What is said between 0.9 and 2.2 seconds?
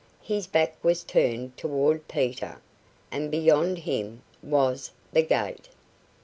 turned toward